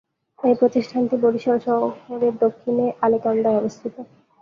[0.39, 3.95] এই প্রতিষ্ঠানটি বরিশাল শহরের দক্ষিণ আলেকান্দায় অবস্থিত।